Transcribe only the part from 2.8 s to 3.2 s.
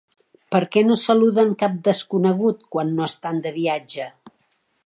no